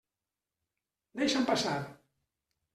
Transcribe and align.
Deixa'm 1.21 1.47
passar. 1.53 1.79